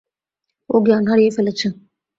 ও 0.69 0.75
জ্ঞান 0.85 1.03
হারিয়ে 1.07 1.31
ফেলেছে। 1.31 1.67